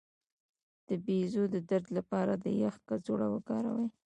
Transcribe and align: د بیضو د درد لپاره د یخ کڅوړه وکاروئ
د 0.87 0.89
بیضو 1.05 1.43
د 1.53 1.55
درد 1.69 1.87
لپاره 1.97 2.33
د 2.43 2.45
یخ 2.61 2.75
کڅوړه 2.87 3.27
وکاروئ 3.35 3.87